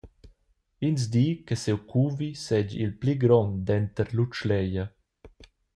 [0.87, 4.85] Ins di che siu cuvi seigi il pli grond denter l’utschleglia.